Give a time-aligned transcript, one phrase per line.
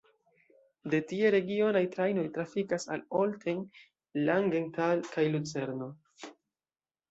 [0.93, 3.63] De tie regionaj trajnoj trafikas al Olten,
[4.31, 5.93] Langenthal kaj Lucerno.